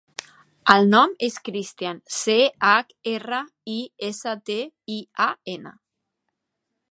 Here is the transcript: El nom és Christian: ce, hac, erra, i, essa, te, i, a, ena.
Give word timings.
El 0.75 0.87
nom 0.93 1.11
és 1.27 1.35
Christian: 1.49 1.99
ce, 2.15 2.37
hac, 2.69 2.95
erra, 3.13 3.41
i, 3.75 3.77
essa, 4.09 4.33
te, 4.51 4.59
i, 4.95 4.99
a, 5.27 5.31
ena. 5.57 5.77